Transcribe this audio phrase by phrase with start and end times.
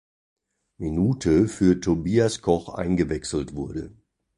[0.79, 3.91] Minute für Tobias Koch eingewechselt wurde.